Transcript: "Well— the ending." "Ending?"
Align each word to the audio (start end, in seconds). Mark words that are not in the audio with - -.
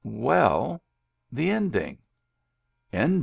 "Well— 0.03 0.81
the 1.31 1.51
ending." 1.51 1.99
"Ending?" 2.91 3.19